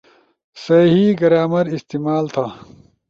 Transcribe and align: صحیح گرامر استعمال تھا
صحیح 0.63 1.09
گرامر 1.19 1.65
استعمال 1.75 2.25
تھا 2.33 2.45